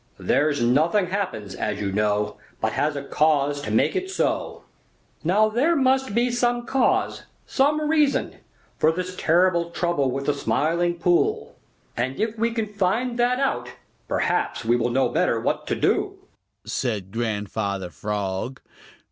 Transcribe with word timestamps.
"There's 0.17 0.63
nothing 0.63 1.09
happens, 1.11 1.53
as 1.53 1.79
you 1.79 1.91
know, 1.91 2.39
But 2.59 2.71
has 2.71 2.95
a 2.95 3.03
cause 3.03 3.61
to 3.61 3.69
make 3.69 3.95
it 3.95 4.09
so. 4.09 4.63
"Now 5.23 5.47
there 5.47 5.75
must 5.75 6.15
be 6.15 6.31
some 6.31 6.65
cause, 6.65 7.25
some 7.45 7.87
reason, 7.87 8.37
for 8.79 8.91
this 8.91 9.15
terrible 9.15 9.69
trouble 9.69 10.09
with 10.09 10.25
the 10.25 10.33
Smiling 10.33 10.95
Pool, 10.97 11.55
and 11.95 12.19
if 12.19 12.35
we 12.39 12.49
can 12.51 12.65
find 12.73 13.19
that 13.19 13.39
out, 13.39 13.69
perhaps 14.07 14.65
we 14.65 14.75
shall 14.75 14.89
know 14.89 15.09
better 15.09 15.39
what 15.39 15.67
to 15.67 15.75
do," 15.75 16.17
said 16.65 17.11
Grandfather 17.11 17.91
Frog. 17.91 18.59